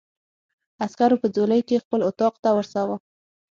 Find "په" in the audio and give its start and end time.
1.21-1.27